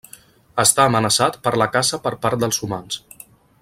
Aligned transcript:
Està 0.63 0.85
amenaçat 0.91 1.37
per 1.47 1.55
la 1.63 1.69
caça 1.77 2.03
per 2.07 2.17
part 2.25 2.45
dels 2.45 2.63
humans. 2.69 3.03